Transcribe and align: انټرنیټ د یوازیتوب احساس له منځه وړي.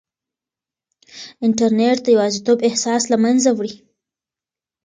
انټرنیټ 1.45 1.97
د 2.03 2.07
یوازیتوب 2.15 2.59
احساس 2.67 3.03
له 3.11 3.17
منځه 3.23 3.49
وړي. 3.53 3.73